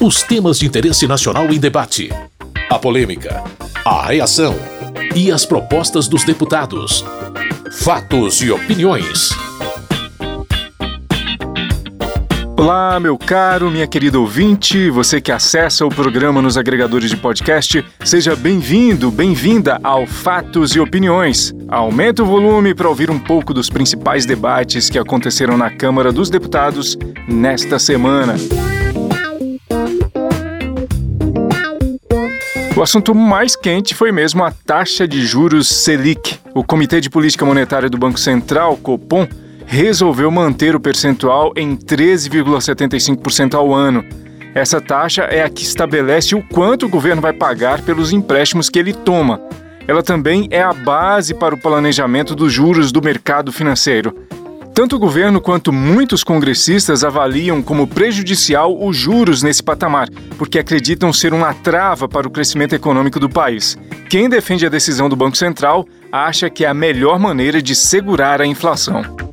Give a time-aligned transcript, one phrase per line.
[0.00, 2.08] Os temas de interesse nacional em debate.
[2.70, 3.42] A polêmica.
[3.84, 4.54] A reação.
[5.12, 7.04] E as propostas dos deputados.
[7.72, 9.30] Fatos e opiniões.
[12.56, 17.84] Olá, meu caro, minha querida ouvinte, você que acessa o programa nos agregadores de podcast,
[18.04, 21.52] seja bem-vindo, bem-vinda ao Fatos e Opiniões.
[21.66, 26.30] Aumenta o volume para ouvir um pouco dos principais debates que aconteceram na Câmara dos
[26.30, 26.96] Deputados
[27.28, 28.36] nesta semana.
[32.78, 36.38] O assunto mais quente foi mesmo a taxa de juros Selic.
[36.54, 39.26] O Comitê de Política Monetária do Banco Central, Copom,
[39.66, 44.04] resolveu manter o percentual em 13,75% ao ano.
[44.54, 48.78] Essa taxa é a que estabelece o quanto o governo vai pagar pelos empréstimos que
[48.78, 49.40] ele toma.
[49.88, 54.14] Ela também é a base para o planejamento dos juros do mercado financeiro.
[54.78, 61.12] Tanto o governo quanto muitos congressistas avaliam como prejudicial os juros nesse patamar, porque acreditam
[61.12, 63.76] ser uma trava para o crescimento econômico do país.
[64.08, 68.40] Quem defende a decisão do Banco Central acha que é a melhor maneira de segurar
[68.40, 69.27] a inflação.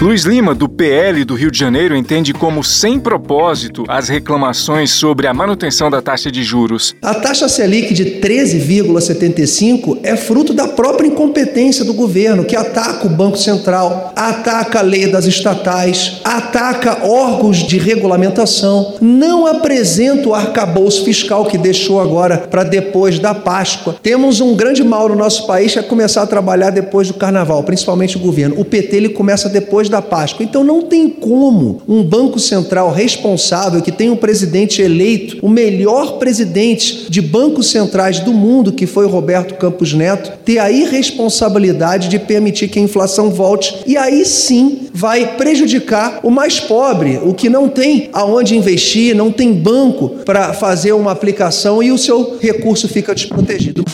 [0.00, 5.26] Luiz Lima, do PL do Rio de Janeiro, entende como sem propósito as reclamações sobre
[5.26, 6.94] a manutenção da taxa de juros.
[7.02, 13.10] A taxa Selic de 13,75 é fruto da própria incompetência do governo, que ataca o
[13.10, 21.04] Banco Central, ataca a lei das estatais, ataca órgãos de regulamentação, não apresenta o arcabouço
[21.04, 23.96] fiscal que deixou agora para depois da Páscoa.
[24.00, 27.64] Temos um grande mal no nosso país que é começar a trabalhar depois do carnaval,
[27.64, 28.54] principalmente o governo.
[28.60, 30.44] O PT ele começa depois da Páscoa.
[30.44, 36.18] Então não tem como um Banco Central responsável, que tem um presidente eleito, o melhor
[36.18, 42.18] presidente de bancos centrais do mundo, que foi Roberto Campos Neto, ter a irresponsabilidade de
[42.18, 47.48] permitir que a inflação volte e aí sim vai prejudicar o mais pobre, o que
[47.48, 52.88] não tem aonde investir, não tem banco para fazer uma aplicação e o seu recurso
[52.88, 53.84] fica desprotegido.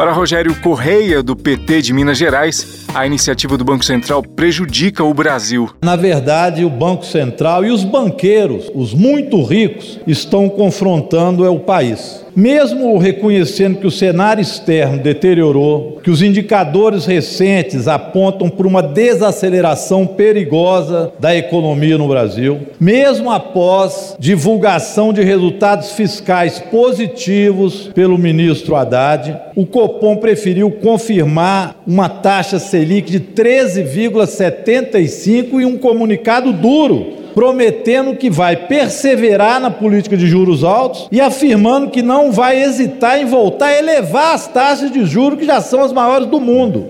[0.00, 5.12] Para Rogério Correia, do PT de Minas Gerais, a iniciativa do Banco Central prejudica o
[5.12, 5.68] Brasil.
[5.82, 11.60] Na verdade, o Banco Central e os banqueiros, os muito ricos, estão confrontando é o
[11.60, 12.19] país.
[12.34, 20.06] Mesmo reconhecendo que o cenário externo deteriorou, que os indicadores recentes apontam para uma desaceleração
[20.06, 29.36] perigosa da economia no Brasil, mesmo após divulgação de resultados fiscais positivos pelo ministro Haddad,
[29.54, 38.30] o Copom preferiu confirmar uma taxa Selic de 13,75 e um comunicado duro prometendo que
[38.30, 43.66] vai perseverar na política de juros altos e afirmando que não vai hesitar em voltar
[43.66, 46.88] a elevar as taxas de juros que já são as maiores do mundo.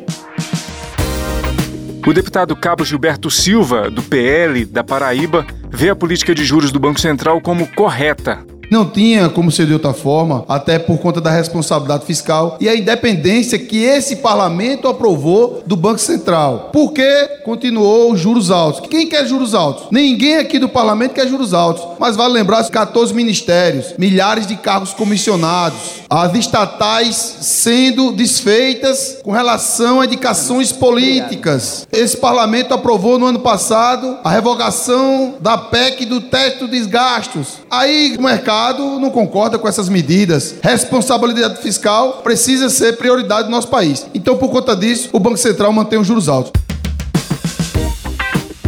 [2.06, 6.80] O deputado Cabo Gilberto Silva, do PL da Paraíba, vê a política de juros do
[6.80, 8.38] Banco Central como correta,
[8.70, 12.76] não tinha como ser de outra forma, até por conta da responsabilidade fiscal e a
[12.76, 16.70] independência que esse parlamento aprovou do Banco Central.
[16.72, 18.88] Por que continuou os juros altos?
[18.88, 19.88] Quem quer juros altos?
[19.90, 21.84] Ninguém aqui do parlamento quer juros altos.
[21.98, 30.00] Mas vale lembrar 14 ministérios, milhares de cargos comissionados, as estatais sendo desfeitas com relação
[30.00, 31.88] a indicações políticas.
[31.90, 37.58] Esse parlamento aprovou no ano passado a revogação da PEC do teto dos gastos.
[37.70, 40.56] Aí o mercado Estado não concorda com essas medidas.
[40.62, 44.06] Responsabilidade fiscal precisa ser prioridade do nosso país.
[44.12, 46.52] Então, por conta disso, o Banco Central mantém os juros altos.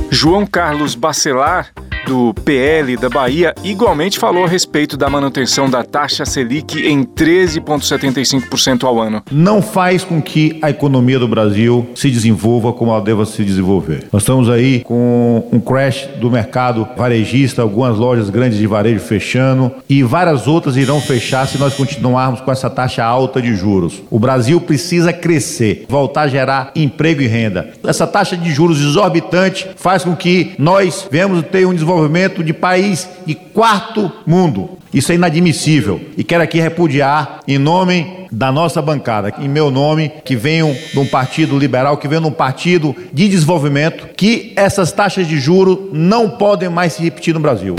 [0.08, 1.75] João Carlos Bacelar
[2.12, 8.84] do PL da Bahia igualmente falou a respeito da manutenção da taxa Selic em 13,75%
[8.84, 9.23] ao ano.
[9.33, 14.09] Não faz com que a economia do Brasil se desenvolva como ela deva se desenvolver.
[14.12, 19.72] Nós estamos aí com um crash do mercado varejista, algumas lojas grandes de varejo fechando
[19.89, 24.03] e várias outras irão fechar se nós continuarmos com essa taxa alta de juros.
[24.11, 27.72] O Brasil precisa crescer, voltar a gerar emprego e renda.
[27.83, 32.53] Essa taxa de juros exorbitante faz com que nós venhamos ter um desenvolvimento desenvolvimento de
[32.53, 34.78] país de quarto mundo.
[34.93, 36.01] Isso é inadmissível.
[36.16, 40.99] E quero aqui repudiar, em nome da nossa bancada, em meu nome, que venham de
[40.99, 45.91] um partido liberal, que venham de um partido de desenvolvimento, que essas taxas de juro
[45.93, 47.77] não podem mais se repetir no Brasil.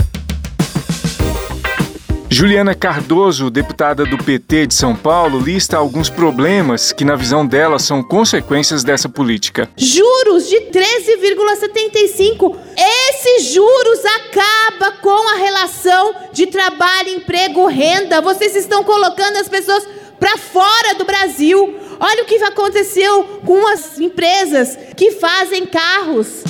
[2.34, 7.78] Juliana Cardoso, deputada do PT de São Paulo, lista alguns problemas que, na visão dela,
[7.78, 9.70] são consequências dessa política.
[9.76, 12.56] Juros de 13,75.
[12.76, 18.20] Esses juros acaba com a relação de trabalho, emprego, renda.
[18.20, 19.86] Vocês estão colocando as pessoas
[20.18, 21.78] para fora do Brasil.
[22.00, 26.42] Olha o que aconteceu com as empresas que fazem carros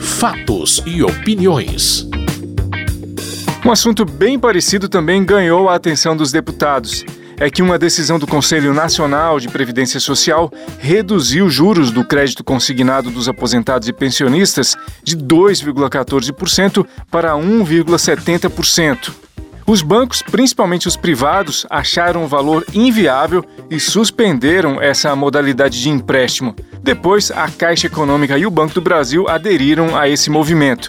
[0.00, 2.08] Fatos e opiniões.
[3.66, 7.04] Um assunto bem parecido também ganhou a atenção dos deputados.
[7.36, 13.10] É que uma decisão do Conselho Nacional de Previdência Social reduziu juros do crédito consignado
[13.10, 19.12] dos aposentados e pensionistas de 2,14% para 1,70%.
[19.66, 26.54] Os bancos, principalmente os privados, acharam o valor inviável e suspenderam essa modalidade de empréstimo.
[26.80, 30.88] Depois, a Caixa Econômica e o Banco do Brasil aderiram a esse movimento.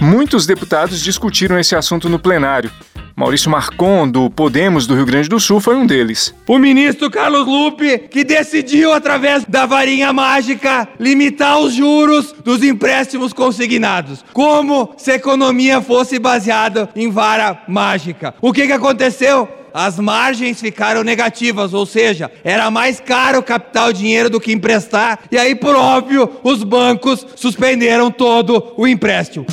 [0.00, 2.70] Muitos deputados discutiram esse assunto no plenário.
[3.16, 6.34] Maurício Marcon, do Podemos do Rio Grande do Sul, foi um deles.
[6.48, 13.32] O ministro Carlos Lupe, que decidiu, através da varinha mágica, limitar os juros dos empréstimos
[13.32, 18.34] consignados, como se a economia fosse baseada em vara mágica.
[18.40, 19.48] O que, que aconteceu?
[19.74, 25.18] As margens ficaram negativas, ou seja, era mais caro captar o dinheiro do que emprestar,
[25.32, 29.44] e aí, por óbvio, os bancos suspenderam todo o empréstimo.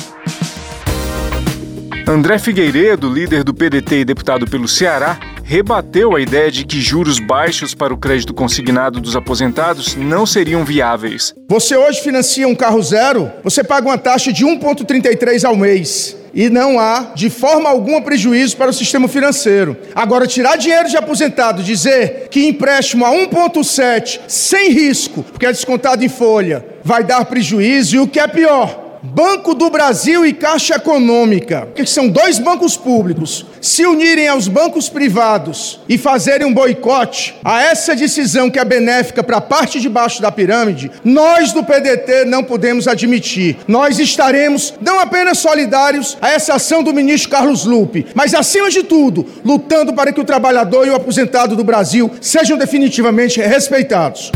[2.06, 7.18] André Figueiredo, líder do PDT e deputado pelo Ceará, rebateu a ideia de que juros
[7.18, 11.34] baixos para o crédito consignado dos aposentados não seriam viáveis.
[11.48, 16.48] Você hoje financia um carro zero, você paga uma taxa de 1,33 ao mês e
[16.48, 19.76] não há de forma alguma prejuízo para o sistema financeiro.
[19.94, 26.04] Agora, tirar dinheiro de aposentado, dizer que empréstimo a 1,7 sem risco, porque é descontado
[26.04, 30.76] em folha, vai dar prejuízo, e o que é pior, Banco do Brasil e Caixa
[30.76, 37.34] Econômica, que são dois bancos públicos, se unirem aos bancos privados e fazerem um boicote
[37.42, 41.64] a essa decisão que é benéfica para a parte de baixo da pirâmide, nós do
[41.64, 43.56] PDT não podemos admitir.
[43.66, 48.84] Nós estaremos não apenas solidários a essa ação do ministro Carlos Lupe, mas acima de
[48.84, 54.30] tudo, lutando para que o trabalhador e o aposentado do Brasil sejam definitivamente respeitados.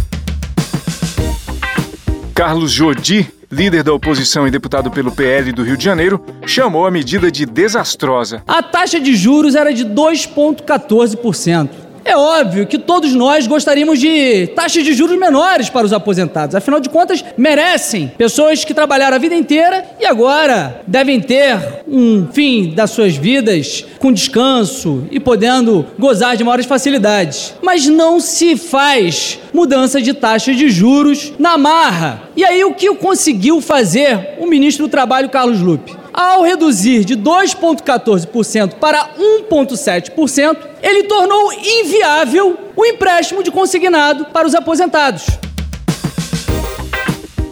[2.35, 6.91] Carlos Jodi líder da oposição e deputado pelo PL do Rio de Janeiro, chamou a
[6.91, 8.43] medida de desastrosa.
[8.47, 11.86] A taxa de juros era de 2,14%.
[12.07, 16.55] É óbvio que todos nós gostaríamos de taxas de juros menores para os aposentados.
[16.55, 22.29] Afinal de contas, merecem pessoas que trabalharam a vida inteira e agora devem ter um
[22.33, 27.55] fim das suas vidas com descanso e podendo gozar de maiores facilidades.
[27.61, 32.23] Mas não se faz mudança de taxa de juros na marra.
[32.37, 36.06] E aí o que conseguiu fazer o ministro do Trabalho Carlos Lupe?
[36.17, 44.55] Ao reduzir de 2,14% para 1,7%, ele tornou inviável o empréstimo de consignado para os
[44.55, 45.27] aposentados.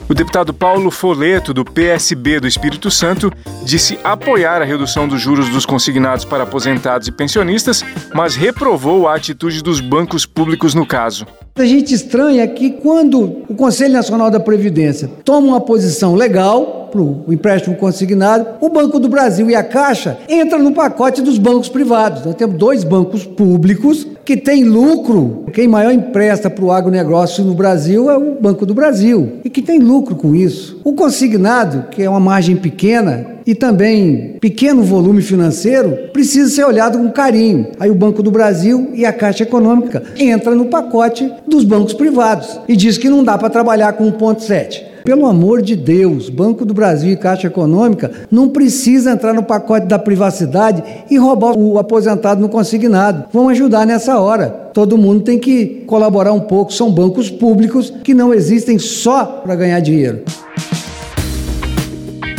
[0.07, 3.33] O deputado Paulo Foleto, do PSB do Espírito Santo,
[3.65, 7.83] disse apoiar a redução dos juros dos consignados para aposentados e pensionistas,
[8.15, 11.27] mas reprovou a atitude dos bancos públicos no caso.
[11.57, 17.03] A gente estranha que quando o Conselho Nacional da Previdência toma uma posição legal, para
[17.03, 21.69] o empréstimo consignado, o Banco do Brasil e a Caixa entram no pacote dos bancos
[21.69, 22.25] privados.
[22.25, 25.45] Nós temos dois bancos públicos que têm lucro.
[25.53, 29.63] Quem maior empresta para o agronegócio no Brasil é o Banco do Brasil e que
[29.63, 30.81] tem lucro com isso.
[30.83, 36.99] O consignado, que é uma margem pequena, e também pequeno volume financeiro, precisa ser olhado
[36.99, 37.69] com carinho.
[37.79, 42.59] Aí o Banco do Brasil e a Caixa Econômica entra no pacote dos bancos privados
[42.67, 44.94] e diz que não dá para trabalhar com 1,7.
[45.05, 49.87] Pelo amor de Deus, Banco do Brasil e Caixa Econômica não precisa entrar no pacote
[49.87, 53.27] da privacidade e roubar o aposentado no consignado.
[53.31, 54.49] Vão ajudar nessa hora.
[54.73, 56.73] Todo mundo tem que colaborar um pouco.
[56.73, 60.23] São bancos públicos que não existem só para ganhar dinheiro.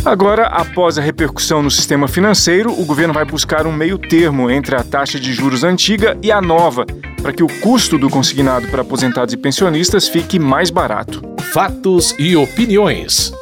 [0.04, 4.76] Agora, após a repercussão no sistema financeiro, o governo vai buscar um meio termo entre
[4.76, 6.86] a taxa de juros antiga e a nova,
[7.26, 11.24] para que o custo do consignado para aposentados e pensionistas fique mais barato.
[11.52, 13.34] Fatos e opiniões.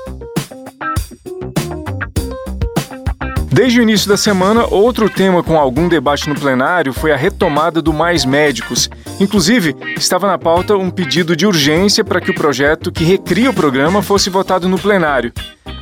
[3.51, 7.81] Desde o início da semana, outro tema com algum debate no plenário foi a retomada
[7.81, 8.89] do Mais Médicos.
[9.19, 13.53] Inclusive, estava na pauta um pedido de urgência para que o projeto que recria o
[13.53, 15.33] programa fosse votado no plenário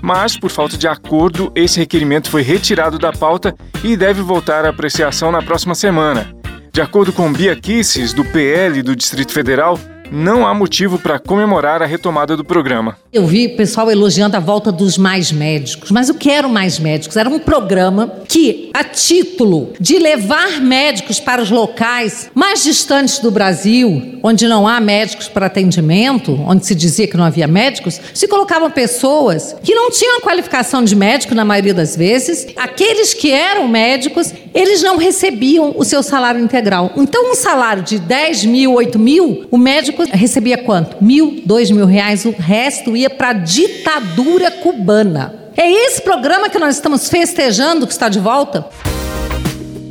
[0.02, 4.70] mas, por falta de acordo, esse requerimento foi retirado da pauta e deve voltar à
[4.70, 6.41] apreciação na próxima semana.
[6.74, 9.78] De acordo com Bia Kisses, do PL do Distrito Federal,
[10.12, 12.98] não há motivo para comemorar a retomada do programa.
[13.14, 17.16] Eu vi pessoal elogiando a volta dos mais médicos, mas o que eram mais médicos?
[17.16, 23.32] Era um programa que, a título de levar médicos para os locais mais distantes do
[23.32, 28.28] Brasil, onde não há médicos para atendimento, onde se dizia que não havia médicos, se
[28.28, 32.48] colocavam pessoas que não tinham qualificação de médico na maioria das vezes.
[32.58, 36.92] Aqueles que eram médicos, eles não recebiam o seu salário integral.
[36.98, 41.04] Então, um salário de 10 mil, 8 mil, o médico recebia quanto?
[41.04, 45.36] Mil, dois mil reais, o resto ia para a ditadura cubana.
[45.56, 48.66] É esse programa que nós estamos festejando que está de volta?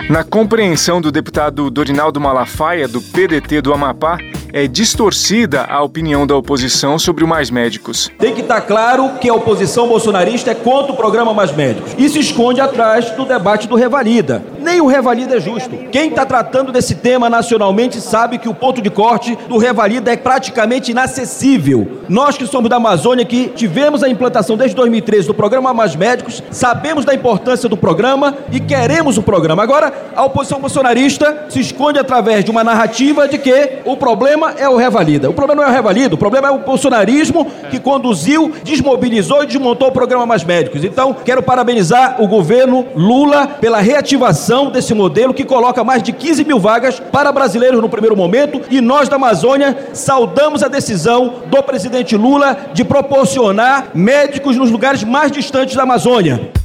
[0.08, 4.18] Na compreensão do deputado Dorinaldo Malafaia, do PDT do Amapá,
[4.52, 8.10] é distorcida a opinião da oposição sobre o Mais Médicos.
[8.18, 12.08] Tem que estar claro que a oposição bolsonarista é contra o programa Mais Médicos e
[12.08, 14.42] se esconde atrás do debate do Revalida.
[14.58, 15.70] Nem o Revalida é justo.
[15.90, 20.16] Quem está tratando desse tema nacionalmente sabe que o ponto de corte do Revalida é
[20.16, 22.00] praticamente inacessível.
[22.08, 26.42] Nós que somos da Amazônia, que tivemos a implantação desde 2013 do programa Mais Médicos,
[26.50, 29.62] sabemos da importância do programa e queremos o programa.
[29.62, 34.68] Agora, a oposição bolsonarista se esconde através de uma narrativa de que o problema é
[34.68, 35.28] o Revalida.
[35.28, 39.46] O problema não é o Revalida, o problema é o bolsonarismo que conduziu, desmobilizou e
[39.46, 40.84] desmontou o programa Mais Médicos.
[40.84, 46.44] Então, quero parabenizar o governo Lula pela reativação desse modelo que coloca mais de 15
[46.44, 51.62] mil vagas para brasileiros no primeiro momento e nós da Amazônia saudamos a decisão do
[51.62, 56.59] presidente Lula de proporcionar médicos nos lugares mais distantes da Amazônia.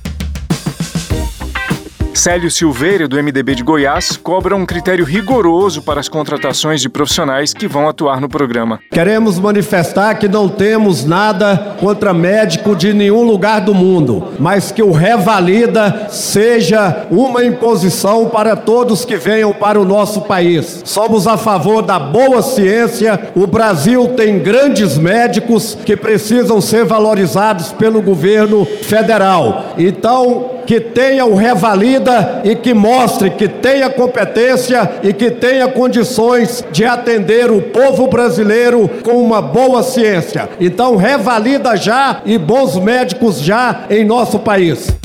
[2.16, 7.54] Célio Silveira, do MDB de Goiás, cobra um critério rigoroso para as contratações de profissionais
[7.54, 8.80] que vão atuar no programa.
[8.90, 14.82] Queremos manifestar que não temos nada contra médico de nenhum lugar do mundo, mas que
[14.82, 20.84] o Revalida seja uma imposição para todos que venham para o nosso país.
[20.86, 23.32] Somos a favor da boa ciência.
[23.36, 29.74] O Brasil tem grandes médicos que precisam ser valorizados pelo governo federal.
[29.78, 36.64] Então, que tenha o Revalida e que mostre que tenha competência e que tenha condições
[36.72, 40.50] de atender o povo brasileiro com uma boa ciência.
[40.60, 45.05] Então, revalida já e bons médicos já em nosso país.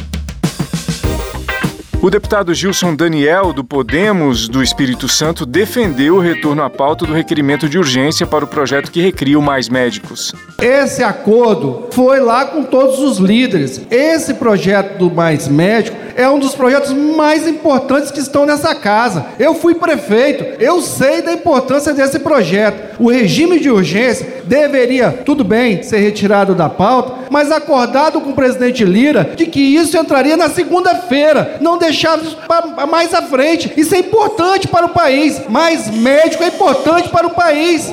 [2.02, 7.12] O deputado Gilson Daniel, do Podemos do Espírito Santo, defendeu o retorno à pauta do
[7.12, 10.34] requerimento de urgência para o projeto que recria o Mais Médicos.
[10.58, 13.82] Esse acordo foi lá com todos os líderes.
[13.90, 19.26] Esse projeto do Mais Médico é um dos projetos mais importantes que estão nessa casa.
[19.38, 23.00] Eu fui prefeito, eu sei da importância desse projeto.
[23.00, 28.34] O regime de urgência deveria, tudo bem, ser retirado da pauta, mas acordado com o
[28.34, 33.72] presidente Lira de que isso entraria na segunda-feira, não deixado para mais à frente.
[33.76, 35.40] Isso é importante para o país.
[35.48, 37.92] Mais médico é importante para o país.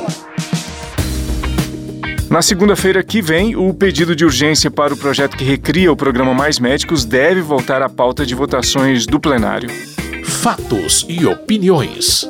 [2.29, 6.33] Na segunda-feira que vem, o pedido de urgência para o projeto que recria o programa
[6.33, 9.69] Mais Médicos deve voltar à pauta de votações do plenário.
[10.25, 12.29] Fatos e opiniões.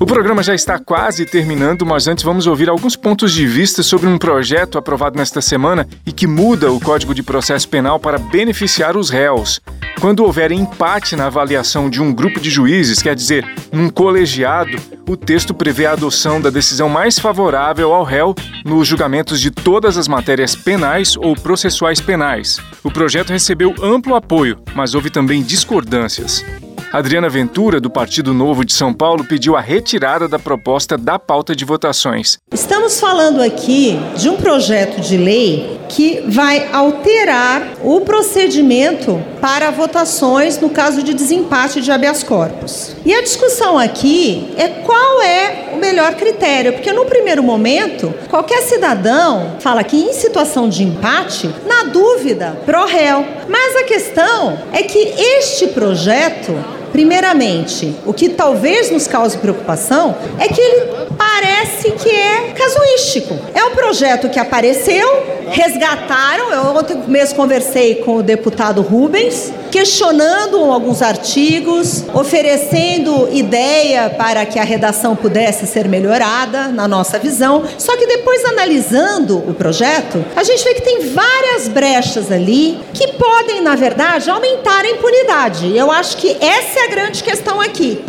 [0.00, 4.08] O programa já está quase terminando, mas antes vamos ouvir alguns pontos de vista sobre
[4.08, 8.96] um projeto aprovado nesta semana e que muda o Código de Processo Penal para beneficiar
[8.96, 9.60] os réus.
[10.00, 14.76] Quando houver empate na avaliação de um grupo de juízes, quer dizer, num colegiado,
[15.08, 18.34] o texto prevê a adoção da decisão mais favorável ao réu
[18.64, 22.58] nos julgamentos de todas as matérias penais ou processuais penais.
[22.84, 26.44] O projeto recebeu amplo apoio, mas houve também discordâncias.
[26.92, 31.54] Adriana Ventura, do Partido Novo de São Paulo, pediu a retirada da proposta da pauta
[31.54, 32.38] de votações.
[32.52, 40.60] Estamos falando aqui de um projeto de lei que vai alterar o procedimento para votações
[40.60, 42.94] no caso de desempate de habeas corpus.
[43.04, 48.62] E a discussão aqui é qual é o melhor critério, porque no primeiro momento, qualquer
[48.62, 53.24] cidadão fala que em situação de empate, na dúvida, pro réu.
[53.48, 60.48] Mas a questão é que este projeto Primeiramente, o que talvez nos cause preocupação é
[60.48, 63.38] que ele parece que é casuístico.
[63.54, 65.08] É um projeto que apareceu,
[65.48, 66.52] resgataram.
[66.52, 74.58] Eu ontem mesmo conversei com o deputado Rubens, questionando alguns artigos, oferecendo ideia para que
[74.58, 77.64] a redação pudesse ser melhorada, na nossa visão.
[77.78, 83.08] Só que depois, analisando o projeto, a gente vê que tem várias brechas ali que
[83.12, 85.76] podem, na verdade, aumentar a impunidade.
[85.76, 88.04] Eu acho que essa é a grande questão aqui.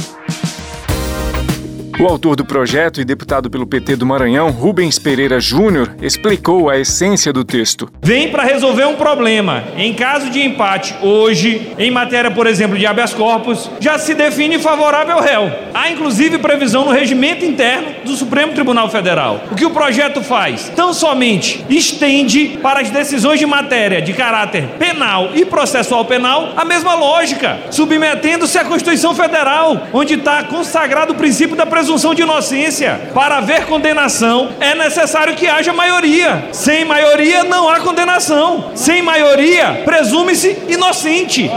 [1.99, 6.77] O autor do projeto e deputado pelo PT do Maranhão, Rubens Pereira Júnior, explicou a
[6.77, 7.89] essência do texto.
[8.03, 9.63] Vem para resolver um problema.
[9.75, 14.59] Em caso de empate, hoje, em matéria, por exemplo, de habeas corpus, já se define
[14.59, 15.51] favorável ao réu.
[15.73, 19.45] Há inclusive previsão no regimento interno do Supremo Tribunal Federal.
[19.51, 20.71] O que o projeto faz?
[20.75, 26.63] Tão somente estende para as decisões de matéria de caráter penal e processual penal a
[26.63, 32.21] mesma lógica, submetendo-se à Constituição Federal, onde está consagrado o princípio da presunção presunção de
[32.21, 33.11] inocência.
[33.13, 36.49] Para haver condenação, é necessário que haja maioria.
[36.51, 38.71] Sem maioria, não há condenação.
[38.75, 41.49] Sem maioria, presume-se inocente.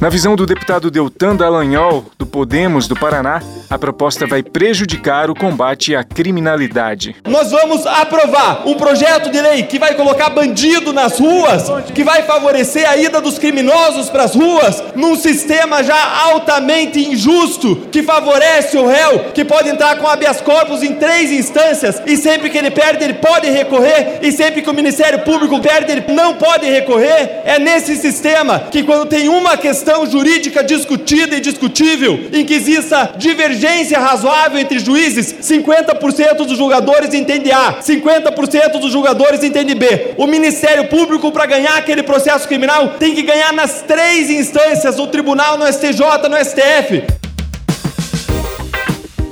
[0.00, 5.34] Na visão do deputado Deltan Dallagnol, do Podemos do Paraná, a proposta vai prejudicar o
[5.34, 7.14] combate à criminalidade.
[7.28, 11.64] Nós vamos aprovar um projeto de lei que vai colocar bandido nas ruas,
[11.94, 17.76] que vai favorecer a ida dos criminosos para as ruas, num sistema já altamente injusto,
[17.92, 22.48] que favorece o réu, que pode entrar com habeas corpus em três instâncias, e sempre
[22.48, 26.36] que ele perde, ele pode recorrer, e sempre que o Ministério Público perde, ele não
[26.36, 27.42] pode recorrer.
[27.44, 32.54] É nesse sistema que, quando tem uma questão questão jurídica discutida e discutível, em que
[32.54, 40.14] exista divergência razoável entre juízes, 50% dos julgadores entende A, 50% dos julgadores entende B.
[40.16, 45.08] O Ministério Público, para ganhar aquele processo criminal, tem que ganhar nas três instâncias, no
[45.08, 47.20] tribunal, no STJ, no STF.